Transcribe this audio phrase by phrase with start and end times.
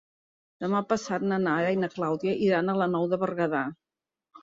[0.63, 3.67] Demà passat na Nara i na Clàudia iran a la Nou de Berguedà.